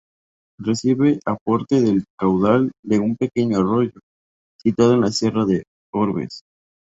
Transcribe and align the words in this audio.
Recibe 0.57 1.19
aporte 1.27 1.79
del 1.79 2.05
caudal 2.17 2.71
de 2.81 2.97
un 2.97 3.15
pequeño 3.15 3.59
arroyo, 3.59 3.99
situado 4.57 4.95
en 4.95 5.01
la 5.01 5.11
sierra 5.11 5.45
de 5.45 5.65
Orbes. 5.93 6.41